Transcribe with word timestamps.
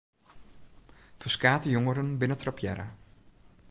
Ferskate 1.25 1.75
jongeren 1.77 2.11
binne 2.25 2.37
trappearre. 2.45 2.89